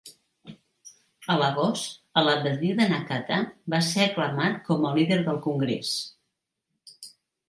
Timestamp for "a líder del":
4.89-5.37